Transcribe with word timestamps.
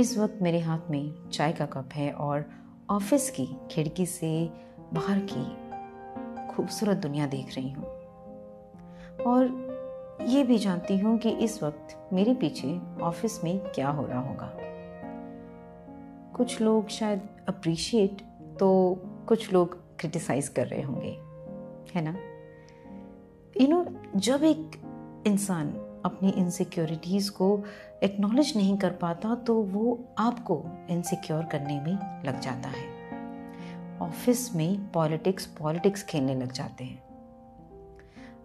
इस 0.00 0.18
वक्त 0.18 0.38
मेरे 0.42 0.58
हाथ 0.58 0.78
में 0.90 1.28
चाय 1.28 1.52
का 1.52 1.66
कप 1.66 1.88
है 1.94 2.12
और 2.12 2.44
ऑफ़िस 2.90 3.30
की 3.30 3.48
खिड़की 3.70 4.06
से 4.06 4.50
बाहर 4.94 5.18
की 5.32 5.44
खूबसूरत 6.48 6.96
दुनिया 6.96 7.26
देख 7.26 7.54
रही 7.56 7.70
हूँ। 7.70 7.84
और 9.26 9.46
ये 10.28 10.44
भी 10.44 10.58
जानती 10.58 10.98
हूँ 10.98 11.18
कि 11.18 11.30
इस 11.30 11.62
वक्त 11.62 12.10
मेरे 12.12 12.34
पीछे 12.34 12.80
ऑफ़िस 13.02 13.44
में 13.44 13.58
क्या 13.58 13.88
हो 13.88 14.06
रहा 14.06 14.20
होगा। 14.20 14.52
कुछ 16.36 16.60
लोग 16.60 16.88
शायद 16.88 17.28
अप्रिशिएट 17.48 18.22
तो 18.60 18.98
कुछ 19.28 19.52
लोग 19.52 19.98
क्रिटिसाइज 19.98 20.48
कर 20.48 20.66
रहे 20.66 20.82
होंगे 20.82 21.18
है 21.94 22.02
ना? 22.02 22.16
यू 23.60 23.66
you 23.66 23.70
नो 23.70 23.84
know, 23.84 24.16
जब 24.16 24.44
एक 24.44 24.70
इंसान 25.26 25.87
अपनी 26.08 26.30
इनसिक्योरिटीज़ 26.30 27.30
को 27.30 27.64
एक्नॉलेज 28.02 28.56
नहीं 28.56 28.78
कर 28.78 28.90
पाता 28.90 29.34
तो 29.34 29.54
वो 29.54 30.04
आपको 30.18 30.62
इनसिक्योर 30.90 31.44
करने 31.44 31.80
में 31.80 32.24
लग 32.24 32.40
जाता 32.40 32.68
है। 32.68 32.98
ऑफ़िस 34.00 34.54
में 34.54 34.92
पॉलिटिक्स 34.92 35.46
पॉलिटिक्स 35.46 36.02
खेलने 36.02 36.34
लग 36.34 36.52
जाते 36.52 36.84
हैं। 36.84 37.08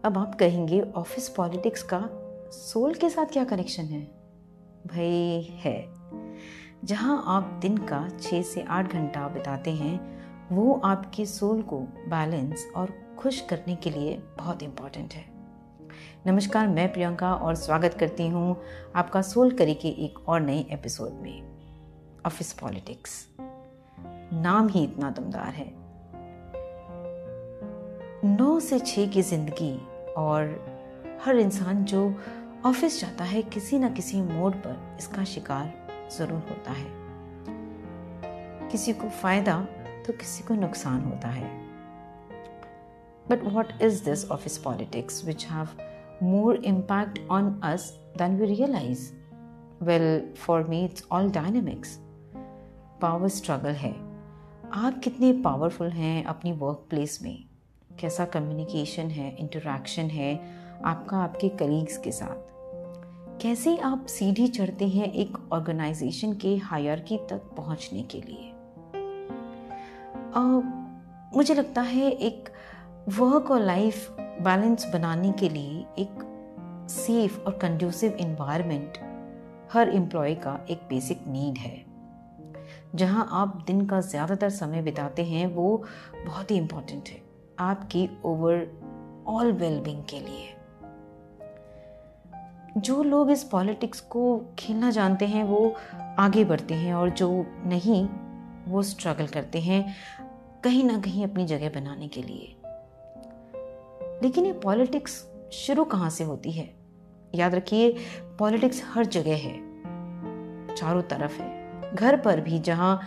अब 0.06 0.18
आप 0.18 0.36
कहेंगे 0.36 0.82
ऑफ़िस 0.82 1.30
पॉलिटिक्स 1.30 1.84
का 1.84 2.10
सोल 2.52 2.94
के 2.94 3.10
साथ 3.10 3.26
क्या 3.26 3.44
कनेक्शन 3.44 3.84
है? 3.84 4.02
भाई, 4.88 5.42
है। 5.50 5.94
जहाँ 6.84 7.24
आप 7.28 7.60
दिन 7.62 7.78
का 7.78 8.10
छः 8.22 8.42
से 8.42 8.62
आठ 8.62 8.94
घंटा 8.94 9.28
बिताते 9.28 9.72
हैं, 9.72 10.24
वो 10.52 10.82
आपके 10.86 11.26
सोल 11.26 11.62
को 11.62 11.80
बैलेंस 11.82 12.72
और 12.76 13.16
खुश 13.20 13.42
करने 13.42 13.76
के 13.76 13.90
लिए 13.90 14.24
बहुत 14.38 14.64
इंपॉर्टेंट 14.64 15.14
है। 15.14 15.33
नमस्कार, 16.28 16.68
मैं 16.68 16.94
प्रियंका 16.94 17.34
और 17.36 17.56
स्वागत 17.56 17.94
करती 17.94 18.28
हूँ 18.28 18.56
आपका 18.96 19.22
सोल 19.22 19.52
करी 19.52 19.74
के 19.74 19.88
एक 19.88 20.30
और 20.30 20.42
नए 20.42 20.60
एपिसोड 20.72 21.14
में। 21.14 22.22
Office 22.26 22.54
politics. 22.54 23.28
नाम 24.34 24.68
ही 24.68 24.84
इतना 24.84 25.10
दमदार 25.10 25.54
है। 25.54 25.66
नौ 28.26 28.60
से 28.60 28.80
छः 28.80 29.10
की 29.10 29.22
ज़िंदगी 29.22 29.74
और 30.18 30.44
हर 31.26 31.38
इंसान 31.38 31.84
जो 31.84 32.16
ऑफ़िस 32.66 33.02
जाता 33.02 33.24
है, 33.24 33.42
किसी 33.42 33.80
ना 33.80 33.90
किसी 33.90 34.22
मोड 34.22 34.56
पर 34.56 34.98
इसका 35.00 35.24
शिकार 35.24 35.74
ज़रूर 36.18 36.40
होता 36.40 36.72
है। 36.72 36.88
किसी 38.72 38.94
को 38.94 39.10
फ़ायदा 39.10 39.62
तो 40.08 40.14
किसी 40.14 40.44
को 40.44 40.54
नुकसान 40.54 41.04
होता 41.04 41.28
है। 41.28 41.58
But 43.30 43.44
what 43.44 43.82
is 43.82 44.06
this 44.06 44.32
office 44.32 44.58
politics 44.58 45.26
which 45.26 45.46
have 45.46 45.68
more 46.24 46.56
impact 46.56 47.20
on 47.32 47.62
us 47.64 48.00
than 48.18 48.38
we 48.38 48.46
realise 48.46 49.14
well 49.84 50.34
for 50.34 50.64
me 50.64 50.86
it's 50.86 51.08
all 51.12 51.32
dynamics 51.32 52.00
power 53.02 53.28
struggle 53.28 53.72
है। 53.72 53.92
आप 54.74 55.02
कितने 55.04 55.34
पावरफुल 55.34 55.90
हैं 55.90 56.24
अपनी 56.24 56.52
वर्क 56.52 56.86
प्लेस 56.90 57.20
में? 57.24 57.46
कैसा 58.00 58.26
कम्युनिकेशन 58.26 59.04
है 59.04 59.36
इंटरेक्शन 59.36 60.04
है 60.04 60.42
आपका 60.86 61.18
आपके 61.18 61.50
कलीग्स 61.50 61.98
के 61.98 62.12
साथ? 62.12 62.54
कैसे 63.42 63.78
आप 63.78 64.06
सीढ़ी 64.06 64.48
चढ़ते 64.48 64.88
हैं 64.88 65.14
एक 65.14 65.54
ऑर्गेनाइजेशन 65.54 66.34
के 66.34 66.58
हायरकी 66.58 67.18
तक 67.18 67.42
पहुँचने 67.58 68.02
के 68.04 68.22
लिए? 68.22 68.50
आ, 70.36 70.42
मुझे 71.36 71.54
लगता 71.54 71.82
है 71.82 72.12
एक 72.12 72.50
वर्क 73.10 73.52
और 73.52 73.62
लाइफ 73.62 74.16
बैलेंस 74.42 74.86
बनाने 74.94 75.32
के 75.32 75.50
लिए 75.50 75.86
एक 76.00 76.30
सेफ़ 76.90 77.40
और 77.40 77.58
कंड्यूसिव 77.58 78.12
इन्वायरमेंट 78.12 78.98
हर 79.74 79.90
एम्प्लॉय 79.90 80.36
का 80.36 80.60
एक 80.70 80.78
बेसिक 80.90 81.22
नीड 81.28 81.58
है। 81.58 81.86
जहाँ 82.96 83.28
आप 83.32 83.64
दिन 83.68 83.86
का 83.86 84.00
ज़्यादातर 84.02 84.50
समय 84.50 84.82
बिताते 84.82 85.24
हैं, 85.24 85.46
वो 85.48 85.84
बहुत 86.26 86.52
ही 86.52 86.56
इम्पोर्टेंट 86.56 87.10
है 87.10 87.22
आपकी 87.60 88.10
ओवर 88.26 88.68
ऑल 89.28 89.52
वेलबींग 89.52 90.04
के 90.04 90.20
लिए। 90.20 90.50
जो 92.78 93.04
लोग 93.04 93.32
इस 93.32 93.44
पॉलिटिक्स 93.44 94.00
को 94.00 94.46
खेलना 94.60 94.92
जानते 94.92 95.26
हैं, 95.26 95.44
वो 95.44 95.76
आगे 96.20 96.46
बढ़ते 96.46 96.74
हैं 96.74 96.94
और 96.94 97.10
जो 97.10 97.46
नहीं, 97.66 98.08
वो 98.68 98.84
स्ट्रगल 98.84 99.28
करते 99.28 99.60
हैं 99.60 99.96
कहीं 100.64 100.84
ना 100.84 100.98
कहीं 100.98 101.24
अपनी 101.24 101.46
जगह 101.46 101.70
बनाने 101.70 102.08
के 102.08 102.22
लिए। 102.22 102.56
लेकिन 104.24 104.46
ये 104.46 104.54
पॉलिटिक्स 104.54 105.24
शुरू 105.54 105.84
कहाँ 105.86 106.10
से 106.10 106.24
होती 106.24 106.52
है? 106.52 106.74
याद 107.36 107.56
रखिए, 107.56 107.96
पॉलिटिक्स 108.40 108.82
हर 108.86 109.06
जगह 109.06 109.36
है, 109.38 109.54
चारों 110.76 111.02
तरफ़ 111.02 111.42
है। 111.42 111.96
घर 111.96 112.18
पर 112.18 112.42
भी 112.42 112.60
जहाँ 112.60 113.00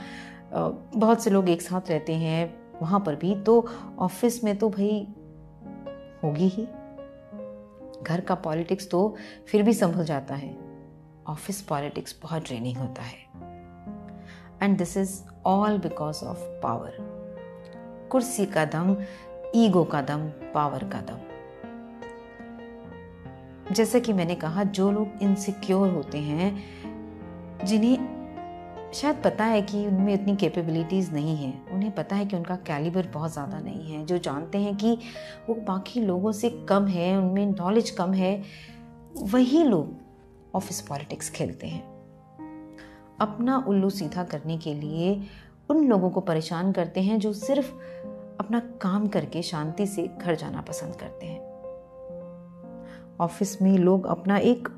बहुत 0.53 1.23
से 1.23 1.31
लोग 1.31 1.49
एक 1.49 1.63
साथ 1.63 1.91
रहते 1.91 2.15
हैं, 2.15 2.55
वहाँ 2.81 3.01
पर 3.01 3.17
भी 3.17 3.35
तो 3.35 3.67
ऑफ़िस 3.99 4.43
में 4.45 4.57
तो 4.57 4.69
भाई 4.71 5.07
होगी 6.25 6.49
ही। 6.49 6.65
घर 8.03 8.21
का 8.21 8.35
पॉलिटिक्स 8.35 8.89
तो 8.91 9.15
फिर 9.49 9.63
भी 9.63 9.73
संभल 9.73 10.05
जाता 10.05 10.35
है। 10.35 10.55
ऑफ़िस 11.29 11.61
पॉलिटिक्स 11.63 12.19
बहुत 12.23 12.43
ड्रेनिंग 12.43 12.77
होता 12.77 13.03
है। 13.03 13.19
And 14.63 14.77
this 14.79 14.97
is 14.97 15.21
all 15.47 15.79
because 15.79 16.25
of 16.25 16.39
power 16.63 16.97
कुर्सी 18.13 18.47
का 18.47 18.65
दम 18.65 18.95
ईगो 19.55 19.85
का 19.85 20.03
दम 20.03 20.29
पावर 20.55 20.85
का 20.85 21.01
दम 21.01 21.19
जैसे 23.75 24.01
कि 24.01 24.13
मैंने 24.13 24.35
कहा, 24.35 24.65
जो 24.65 24.91
लोग 24.91 25.09
इनसिक्योर 25.23 25.89
होते 25.89 26.19
हैं, 26.19 26.65
जिन्हें 27.65 28.17
शायद 28.95 29.17
पता 29.25 29.45
है 29.45 29.63
कि 29.63 29.87
उनमें 29.87 30.15
इतनी 30.15 30.37
कैपेबिलिटीज़ 30.37 31.13
नहीं 31.13 31.37
है, 31.37 31.63
उन्हें 31.73 31.95
पता 31.95 32.17
है 32.17 32.27
कि 32.27 32.37
उनका 32.37 32.57
कैलिबर 32.57 33.07
बहुत 33.07 33.33
ज़्यादा 33.33 33.59
नहीं 33.59 33.93
है, 33.93 34.07
जो 34.07 34.19
जानते 34.19 34.59
हैं 34.59 34.77
कि 34.77 34.99
वो 35.49 35.55
बाकी 35.55 36.01
लोगों 36.01 36.33
से 36.33 36.51
कम 36.51 36.87
है, 36.87 37.19
उनमें 37.19 37.47
नॉलेज 37.47 37.91
कम 37.91 38.13
है, 38.13 38.43
वही 39.23 39.65
लोग 39.65 39.97
ऑफ़िस 40.55 40.81
पॉलिटिक्स 40.81 41.31
खेलते 41.31 41.67
हैं। 41.67 41.83
अपना 43.21 43.65
उल्लू 43.69 43.91
सीधा 43.91 44.25
करने 44.25 44.59
के 44.59 44.75
लिए 44.75 45.23
उन 45.71 45.87
लोगों 45.87 46.11
को 46.11 46.21
परेशान 46.21 46.73
करते 46.73 47.01
हैं 47.01 47.19
जो 47.19 47.33
सिर्फ़ 47.33 47.73
अपना 48.41 48.61
काम 48.61 49.07
करके 49.07 49.43
शांति 49.43 49.87
से 49.87 50.11
घर 50.23 50.35
जाना 50.35 50.61
पसंद 50.61 50.97
करते 50.97 51.27
हैं। 51.27 51.57
ऑफ़िस 53.21 53.63
में 53.63 53.79
लोग 53.79 54.07
अपना 54.07 54.39
एक 54.39 54.69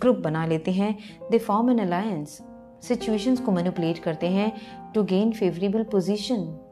ग्रुप 0.00 0.16
बना 0.16 0.46
लेते 0.46 0.70
हैं। 0.70 0.98
They 1.30 1.38
form 1.38 1.70
an 1.70 1.78
alliance 1.78 2.42
situations 2.82 3.40
को 3.40 3.52
मैनिपुलेट 3.52 3.98
करते 3.98 4.26
हैं 4.26 4.52
टू 4.94 5.02
गेन 5.02 5.32
फेवरेबल 5.32 5.82
पोजीशन 5.82 6.62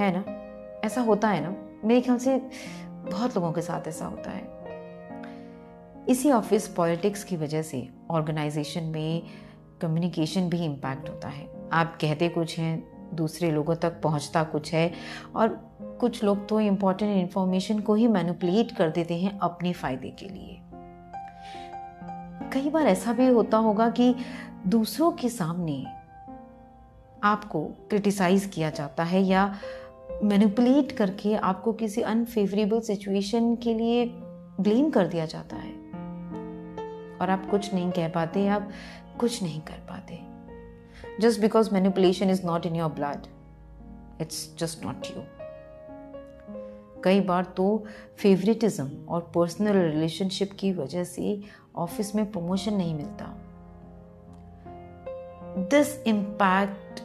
है 0.00 0.16
ना? 0.16 0.24
ऐसा 0.86 1.00
होता 1.00 1.28
है 1.28 1.40
ना? 1.42 1.80
मेरे 1.84 2.00
ख्याल 2.00 2.18
से 2.18 2.38
बहुत 2.88 3.36
लोगों 3.36 3.52
के 3.52 3.60
साथ 3.60 3.88
ऐसा 3.88 4.06
होता 4.06 4.30
है। 4.30 4.58
इसी 6.08 6.30
ऑफ़िस 6.30 6.68
पॉलिटिक्स 6.68 7.24
की 7.24 7.36
वजह 7.36 7.62
से 7.62 7.88
ऑर्गेनाइजेशन 8.10 8.84
में 8.84 9.22
कम्युनिकेशन 9.80 10.48
भी 10.48 10.64
इम्पैक्ट 10.64 11.10
होता 11.10 11.28
है। 11.28 11.68
आप 11.72 11.98
कहते 12.00 12.28
कुछ 12.28 12.58
हैं 12.58 12.97
दूसरे 13.14 13.50
लोगों 13.50 13.74
तक 13.74 14.00
पहुँचता 14.00 14.42
कुछ 14.44 14.72
है 14.74 14.92
और 15.36 15.48
कुछ 16.00 16.24
लोग 16.24 16.48
तो 16.48 16.60
इम्पोर्टेंट 16.60 17.16
इन्फॉर्मेशन 17.16 17.80
को 17.80 17.94
ही 17.94 18.06
मैनिपुलेट 18.06 18.72
कर 18.72 18.90
देते 18.90 19.16
हैं 19.16 19.38
अपने 19.38 19.72
फ़ायदे 19.72 20.08
के 20.08 20.28
लिए। 20.28 20.60
कई 22.52 22.70
बार 22.70 22.86
ऐसा 22.86 23.12
भी 23.12 23.26
होता 23.26 23.56
होगा 23.56 23.90
कि 23.90 24.14
दूसरों 24.66 25.12
के 25.12 25.28
सामने 25.28 25.86
आपको 27.24 27.64
क्रिटिसाइज 27.64 28.46
किया 28.46 28.70
जाता 28.70 29.04
है 29.04 29.22
या 29.22 29.58
मैनिपुलेट 30.24 30.92
करके 30.92 31.34
आपको 31.34 31.72
किसी 31.72 32.00
अनफेवरेबल 32.00 32.80
सिचुएशन 32.80 33.56
के 33.56 33.74
लिए 33.74 34.06
ब्लेम 34.60 34.90
कर 34.90 35.06
दिया 35.06 35.26
जाता 35.26 35.56
है। 35.56 35.72
और 37.18 37.30
आप 37.30 37.50
कुछ 37.50 37.74
नहीं 37.74 37.90
कह 37.90 38.08
पाते, 38.08 38.48
आप 38.48 38.70
कुछ 39.20 39.42
नहीं 39.42 39.60
कर 39.60 39.86
पाते। 39.88 40.27
Just 41.20 41.40
because 41.40 41.74
manipulation 41.74 42.30
is 42.30 42.46
not 42.46 42.66
in 42.66 42.76
your 42.76 42.90
blood 42.90 43.26
it's 44.20 44.56
just 44.58 44.84
not 44.84 45.06
you 45.06 45.22
कई 47.04 47.20
बार 47.20 47.44
तो 47.56 47.84
फेवरेटिज्म 48.18 48.90
और 49.08 49.30
पर्सनल 49.34 49.76
रिलेशनशिप 49.76 50.50
की 50.58 50.72
वजह 50.72 51.04
से 51.04 51.40
ऑफ़िस 51.76 52.14
में 52.14 52.32
प्रमोशन 52.32 52.74
नहीं 52.74 52.94
मिलता। 52.94 53.24
This 55.58 56.02
impact 56.06 57.00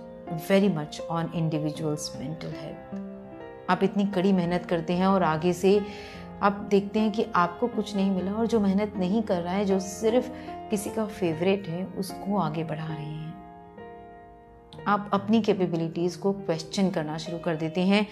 very 0.50 0.70
much 0.70 1.02
on 1.10 1.32
individuals 1.36 2.12
mental 2.20 2.54
health 2.58 3.70
आप 3.70 3.84
इतनी 3.84 4.06
कड़ी 4.06 4.32
मेहनत 4.32 4.66
करते 4.66 4.94
हैं 4.94 5.08
और 5.08 5.24
आगे 5.24 5.54
से 5.54 5.82
आप 6.42 6.54
देखते 6.54 7.00
हैं 7.00 7.12
कि 7.12 7.26
आपको 7.36 7.68
कुछ 7.68 7.96
नहीं 7.96 8.12
मिला 8.12 8.34
और 8.34 8.48
जो 8.48 8.60
मेहनत 8.60 8.94
नहीं 8.98 9.22
कर 9.24 9.42
रहा 9.42 9.54
है, 9.54 9.66
जो 9.66 9.80
सिर्फ़ 9.80 10.30
किसी 10.70 10.90
का 10.90 11.06
फेवरेट 11.06 11.68
है, 11.68 11.86
उसको 11.86 12.38
आगे 12.38 12.64
बढ़ा 12.64 12.88
रहे 12.88 13.06
हैं। 13.06 13.23
आप 14.88 15.10
अपनी 15.14 15.42
कैपेबिलिटीज़ 15.42 16.18
को 16.18 16.34
क्वेश्चन 16.34 16.90
करना 16.90 17.18
शुरू 17.18 17.38
कर 17.38 17.56
देते 17.56 17.82
हैं। 17.82 18.08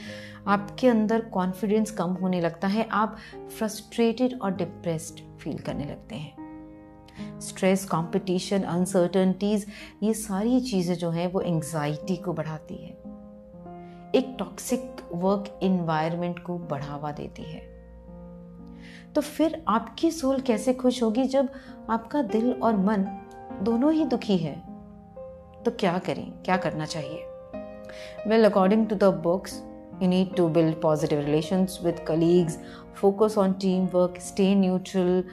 आपके 0.47 0.87
अंदर 0.87 1.21
कॉन्फिडेंस 1.21 1.91
कम 1.91 2.09
होने 2.09 2.41
लगता 2.41 2.67
है, 2.67 2.89
आप 2.91 3.17
फ्रस्ट्रेटेड 3.57 4.39
और 4.41 4.55
डिप्रेस्ड 4.55 5.39
फील 5.39 5.57
करने 5.57 5.85
लगते 5.85 6.15
हैं। 6.15 6.41
स्ट्रेस 7.39 7.85
कंपटीशन 7.85 8.61
अनसर्टनटीज 8.61 9.67
ये 10.03 10.13
सारी 10.13 10.61
चीज़ें 10.61 10.95
जो 10.95 11.09
हैं, 11.09 11.27
वो 11.27 11.41
एंग्जाइटी 11.41 12.15
को 12.15 12.33
बढ़ाती 12.33 12.75
है। 12.75 12.91
एक 14.15 14.35
टॉक्सिक 14.39 15.09
वर्क 15.13 15.59
इन्वायरमेंट 15.63 16.39
को 16.39 16.57
बढ़ावा 16.57 17.11
देती 17.11 17.43
है। 17.43 17.71
तो 19.15 19.21
फिर 19.21 19.63
आपकी 19.67 20.11
सोल 20.11 20.39
कैसे 20.39 20.73
खुश 20.73 21.03
होगी 21.03 21.23
जब 21.23 21.49
आपका 21.89 22.21
दिल 22.21 22.53
और 22.53 22.77
मन 22.77 23.05
दोनों 23.61 23.93
ही 23.93 24.05
दुखी 24.05 24.37
है? 24.37 24.70
तो 25.65 25.71
क्या 25.71 25.97
करें? 25.97 26.31
क्या 26.43 26.57
करना 26.57 26.85
चाहिए? 26.85 27.25
Well 28.27 28.45
according 28.45 28.87
to 28.87 28.95
the 28.95 29.03
books 29.03 29.61
you 30.01 30.07
need 30.09 30.35
to 30.35 30.47
build 30.49 30.81
positive 30.81 31.19
relation 31.19 31.67
with 31.83 31.99
colleagues 32.07 32.59
focus 32.95 33.37
on 33.37 33.53
team 33.53 33.85
work 33.85 34.19
stay 34.19 34.53
neutral 34.55 35.23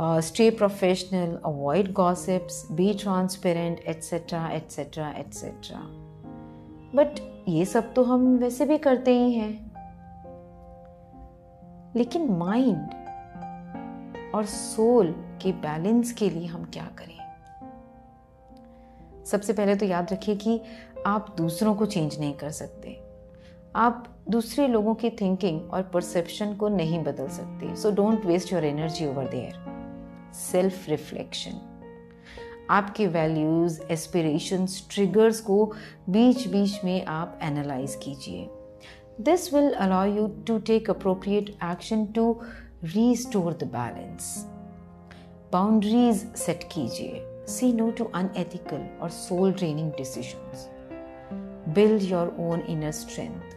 stay 0.00 0.50
professional 0.50 1.38
avoid 1.44 1.92
gossips 1.92 2.66
be 2.72 2.92
transparent 2.94 3.80
etcetera 3.88 4.48
etcetera 4.48 5.08
etcetera 5.10 5.80
but 6.94 7.20
ये 7.48 7.64
सब 7.64 7.94
तो 7.94 8.02
हम 8.02 8.36
वैसे 8.36 8.66
भी 8.66 8.78
करते 8.78 9.10
ही 9.10 9.32
हैं। 9.32 9.68
लेकिन 11.96 12.28
माइंड 12.32 12.90
और 14.34 14.44
सोल 14.44 15.12
के 15.42 15.52
बैलेंस 15.52 16.12
के 16.12 16.30
लिए 16.30 16.46
हम 16.46 16.64
क्या 16.64 16.90
करें? 16.98 17.17
सबसे 19.30 19.52
पहले 19.52 19.74
तो 19.76 19.86
याद 19.86 20.12
रखिए 20.12 20.36
कि 20.36 20.60
आप 21.06 21.34
दूसरों 21.38 21.74
को 21.74 21.86
चेंज 21.86 22.18
नहीं 22.20 22.32
कर 22.34 22.50
सकते। 22.50 22.98
आप 23.76 24.04
दूसरे 24.30 24.66
लोगों 24.68 24.94
की 24.94 25.10
थिंकिंग 25.10 25.72
और 25.72 25.82
परसेप्शन 25.82 26.54
को 26.54 26.68
नहीं 26.68 27.02
बदल 27.04 27.28
सकते। 27.28 27.74
So 27.76 27.90
don't 27.90 28.24
waste 28.26 28.52
your 28.52 28.64
energy 28.64 29.06
over 29.06 29.28
their 29.28 30.32
self 30.34 30.88
reflection 30.88 31.60
आपके 32.70 33.06
वैल्यूज़ 33.06 33.80
एस्पिरेशंस 33.90 34.86
ट्रिगर्स 34.90 35.40
को 35.40 35.64
बीच 36.08 36.46
बीच 36.48 36.84
में 36.84 37.04
आप 37.06 37.38
एनालाइज 37.42 37.94
कीजिए। 37.94 38.48
This 39.20 39.52
will 39.54 39.72
allow 39.72 40.06
you 40.06 40.26
to 40.46 40.58
take 40.66 40.90
appropriate 40.90 41.48
action 41.64 42.04
to 42.06 42.30
restore 42.84 43.52
the 43.52 43.70
balance 43.72 44.44
boundaries 45.52 46.26
set 46.36 46.64
कीजिए। 46.72 47.24
सी 47.47 47.73
नो 47.73 47.89
टू 47.97 48.03
अनएथिकल 48.15 48.87
और 49.01 49.09
sole 49.09 49.51
trading 49.53 49.91
decisions 49.97 50.69
build 51.75 52.01
your 52.03 52.31
own 52.37 52.61
inner 52.71 52.91
strength 52.91 53.55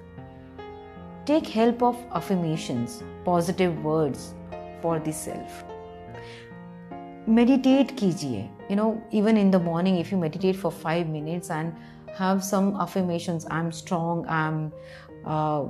take 1.30 1.48
help 1.48 1.82
of 1.82 1.96
affirmations 2.18 3.02
positive 3.24 3.82
words 3.82 4.34
for 4.82 4.98
the 5.06 5.12
self 5.12 5.64
meditate 7.26 7.94
kijiye 7.96 8.44
you 8.68 8.76
know 8.76 8.90
even 9.10 9.36
in 9.36 9.50
the 9.50 9.58
morning 9.58 9.96
if 9.96 10.12
you 10.12 10.18
meditate 10.18 10.56
for 10.56 10.70
5 10.70 11.08
minutes 11.08 11.50
and 11.50 11.72
have 12.20 12.44
some 12.44 12.70
affirmations 12.84 13.46
i'm 13.50 13.72
strong 13.72 14.24
i'm 14.28 14.60
uh, 15.24 15.64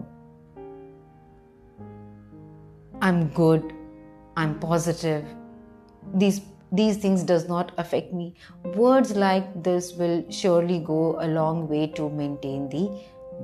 i'm 3.01 3.25
good 3.41 3.73
i'm 4.37 4.55
positive 4.67 5.25
these 6.15 6.43
these 6.72 6.98
things 6.98 7.24
does 7.24 7.48
not 7.48 7.72
affect 7.78 8.14
me 8.14 8.34
words 8.76 9.16
like 9.16 9.64
this 9.64 9.94
will 9.94 10.24
surely 10.30 10.80
go 10.80 11.18
a 11.22 11.28
long 11.28 11.68
way 11.68 11.88
to 11.88 12.10
maintain 12.10 12.70
the 12.70 12.90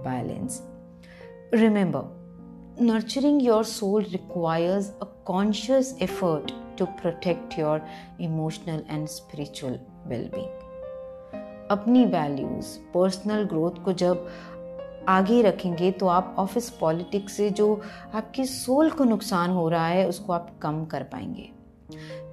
balance 0.04 0.62
remember 1.52 2.06
nurturing 2.80 3.40
your 3.40 3.64
soul 3.64 4.02
requires 4.14 4.92
a 5.02 5.08
conscious 5.26 5.96
effort 6.00 6.54
to 6.78 6.86
protect 7.02 7.58
your 7.58 7.82
emotional 8.20 8.86
and 8.90 9.10
spiritual 9.10 9.78
well-being 10.06 10.56
अपनी 11.72 12.06
values 12.06 12.68
personal 12.94 13.44
growth 13.44 13.84
को 13.86 13.94
जब 14.02 14.28
आगे 15.10 15.42
रखेंगे 15.42 15.92
तो 16.00 16.08
आप 16.08 16.36
office 16.40 16.70
politics 16.80 17.34
से 17.34 17.50
जो 17.60 17.68
आपकी 18.14 18.46
सोल 18.46 18.90
को 18.90 19.04
नुकसान 19.04 19.52
हो 19.52 19.68
रहा 19.70 19.88
है 19.88 20.08
उसको 20.10 20.34
आप 20.34 20.52
कम 20.62 20.84
कर 20.86 21.04
पाएँगे 21.04 21.50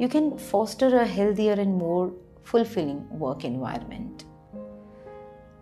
you 0.00 0.08
can 0.08 0.38
foster 0.38 0.96
a 0.98 1.06
healthier 1.06 1.52
and 1.52 1.78
more 1.78 2.10
fulfilling 2.44 3.02
work 3.18 3.44
environment. 3.44 4.24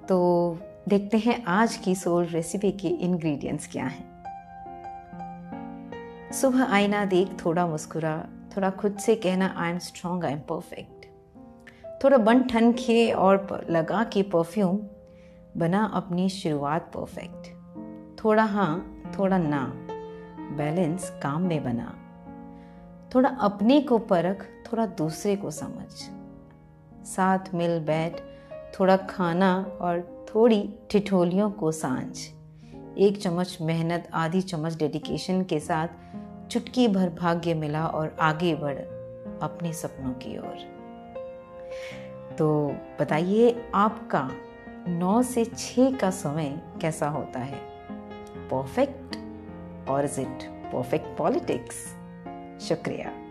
तो 0.08 0.58
देखते 0.88 1.18
हैं 1.18 1.44
आज 1.44 1.76
की 1.76 1.94
सोल 1.94 2.24
रेसिपी 2.24 2.72
के 2.72 2.88
इंग्रेडिएंट्स 2.88 3.66
क्या 3.66 3.84
हैं। 3.84 4.12
सुबह 6.32 6.64
आईना 6.64 7.04
देख, 7.04 7.28
थोड़ा 7.44 7.66
मुस्कुरा, 7.66 8.28
थोड़ा 8.56 8.70
खुद 8.70 8.96
से 8.96 9.14
कहना 9.16 9.54
I 9.56 9.70
am 9.70 9.78
strong 9.78 10.24
I 10.24 10.32
am 10.32 10.38
perfect 10.38 11.06
थोड़ा 12.04 12.16
बन 12.16 12.42
ठन 12.42 12.72
खे 12.72 13.10
और 13.12 13.66
लगा 13.70 14.04
के 14.04 14.22
परफ्यूम 14.22 14.78
बना 15.56 15.84
अपनी 15.94 16.28
शुरुआत 16.28 16.92
परफेक्ट 16.96 17.50
थोड़ा 18.24 18.44
हाँ 18.44 19.02
थोड़ा 19.18 19.38
ना 19.38 19.72
बैलेंस 20.56 21.10
काम 21.22 21.42
में 21.42 21.64
बना। 21.64 22.01
थोड़ा 23.14 23.28
अपने 23.28 23.80
को 23.80 23.98
परख, 23.98 24.46
थोड़ा 24.72 24.86
दूसरे 24.86 25.36
को 25.36 25.50
समझ। 25.50 26.10
साथ 27.06 27.38
मिल 27.54 27.80
बैठ, 27.80 28.20
थोड़ा 28.80 28.96
खाना 28.96 29.78
और 29.80 30.26
थोड़ी 30.34 30.74
ठिठोलियों 30.90 31.50
को 31.50 31.72
साँझ। 31.72 32.18
एक 32.98 33.20
चम्मच 33.22 33.58
मेहनत, 33.60 34.08
आधी 34.14 34.40
चम्मच 34.40 34.76
डेडिकेशन 34.76 35.42
के 35.42 35.60
साथ 35.60 35.88
चुटकी 36.48 36.88
भर 36.88 37.10
भाग्य 37.10 37.54
मिला 37.54 37.86
और 37.86 38.16
आगे 38.20 38.54
बढ़ 38.54 38.78
अपने 39.42 39.72
सपनों 39.72 40.12
की 40.12 40.38
ओर। 40.38 40.82
तो 42.38 42.76
बताइए, 43.00 43.64
आपका 43.74 44.30
नौ 44.88 45.22
से 45.22 45.44
छ 45.44 45.74
का 45.78 46.10
समय 46.10 46.62
कैसा 46.80 47.08
होता 47.08 47.40
है? 47.40 47.58
परफेक्ट 48.36 49.16
और 49.88 50.04
इज़ 50.04 50.20
इट 50.20 50.42
परफेक्ट 50.72 51.18
पॉलिटिक्स 51.18 52.01
शुक्रिया। 52.68 53.21